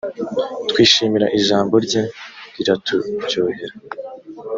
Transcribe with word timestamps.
twishimira 0.69 1.27
ijambo 1.37 1.75
rye 1.85 2.01
riraturyohera 2.55 3.75